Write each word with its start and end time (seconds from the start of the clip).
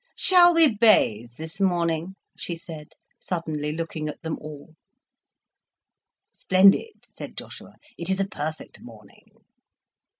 "Shall 0.15 0.55
we 0.55 0.75
bathe 0.75 1.33
this 1.37 1.61
morning?" 1.61 2.15
she 2.35 2.55
said, 2.55 2.93
suddenly 3.19 3.71
looking 3.71 4.09
at 4.09 4.19
them 4.23 4.35
all. 4.41 4.73
"Splendid," 6.31 7.05
said 7.15 7.37
Joshua. 7.37 7.75
"It 7.99 8.09
is 8.09 8.19
a 8.19 8.27
perfect 8.27 8.81
morning." 8.81 9.27